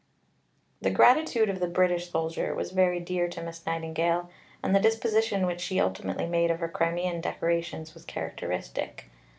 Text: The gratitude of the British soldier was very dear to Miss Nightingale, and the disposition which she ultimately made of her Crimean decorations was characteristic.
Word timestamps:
The 0.81 0.89
gratitude 0.89 1.47
of 1.47 1.59
the 1.59 1.67
British 1.67 2.09
soldier 2.09 2.55
was 2.55 2.71
very 2.71 2.99
dear 2.99 3.27
to 3.27 3.43
Miss 3.43 3.63
Nightingale, 3.67 4.31
and 4.63 4.75
the 4.75 4.79
disposition 4.79 5.45
which 5.45 5.61
she 5.61 5.79
ultimately 5.79 6.25
made 6.25 6.49
of 6.49 6.59
her 6.59 6.69
Crimean 6.69 7.21
decorations 7.21 7.93
was 7.93 8.03
characteristic. 8.03 9.11